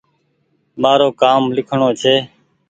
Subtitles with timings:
[0.81, 2.15] مآرو ڪآم ليکڻو ڇي